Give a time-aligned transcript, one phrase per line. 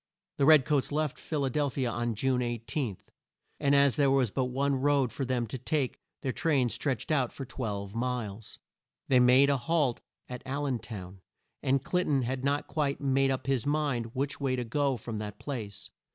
[0.37, 2.97] The red coats left Phil a del phi a on June 18,
[3.59, 7.31] and as there was but one road for them to take, their train stretched out
[7.31, 8.57] for twelve miles.
[9.09, 11.21] They made a halt at Al len town,
[11.61, 15.17] and Clin ton had not quite made up his mind which way to go from
[15.17, 15.91] that place.